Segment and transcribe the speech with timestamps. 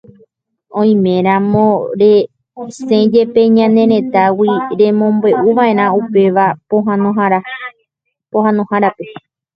[0.79, 1.65] Oiméramo
[2.01, 6.45] resẽjepe ñane retãgui, remombe'uva'erã upéva
[8.31, 9.05] pohãnohárape